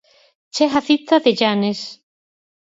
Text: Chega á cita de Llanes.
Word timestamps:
Chega 0.55 0.79
á 0.81 0.85
cita 0.87 1.15
de 1.23 1.31
Llanes. 1.39 1.79